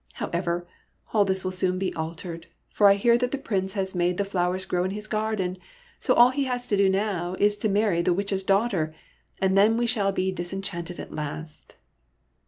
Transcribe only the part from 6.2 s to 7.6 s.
he has to do now is